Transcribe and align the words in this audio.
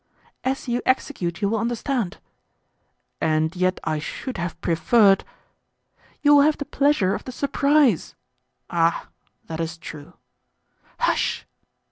"As 0.43 0.67
you 0.67 0.81
execute 0.83 1.43
you 1.43 1.49
will 1.49 1.59
understand." 1.59 2.17
"And 3.21 3.55
yet 3.55 3.79
I 3.83 3.99
should 3.99 4.37
have 4.39 4.59
preferred——" 4.59 5.23
"You 6.23 6.33
will 6.33 6.41
have 6.41 6.57
the 6.57 6.65
pleasure 6.65 7.13
of 7.13 7.25
the 7.25 7.31
surprise." 7.31 8.15
"Ah, 8.67 9.09
that 9.45 9.59
is 9.59 9.77
true." 9.77 10.13
"Hush!" 11.01 11.45